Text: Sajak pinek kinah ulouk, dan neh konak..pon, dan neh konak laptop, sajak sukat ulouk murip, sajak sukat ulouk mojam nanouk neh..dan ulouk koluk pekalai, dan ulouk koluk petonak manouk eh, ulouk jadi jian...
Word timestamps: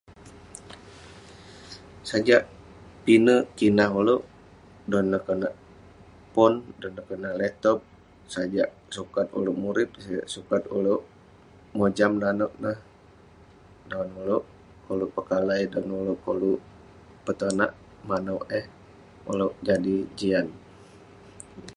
Sajak 2.09 2.43
pinek 3.03 3.43
kinah 3.57 3.91
ulouk, 3.99 4.23
dan 4.91 5.05
neh 5.11 5.21
konak..pon, 5.27 6.53
dan 6.79 6.91
neh 6.95 7.05
konak 7.09 7.33
laptop, 7.41 7.77
sajak 8.33 8.69
sukat 8.95 9.27
ulouk 9.39 9.57
murip, 9.63 9.89
sajak 10.03 10.27
sukat 10.33 10.63
ulouk 10.77 11.01
mojam 11.77 12.11
nanouk 12.21 12.53
neh..dan 12.63 14.07
ulouk 14.21 14.43
koluk 14.85 15.11
pekalai, 15.15 15.63
dan 15.73 15.85
ulouk 15.99 16.19
koluk 16.25 16.59
petonak 17.25 17.71
manouk 18.09 18.43
eh, 18.59 18.65
ulouk 19.31 19.53
jadi 19.67 19.95
jian... 20.19 20.47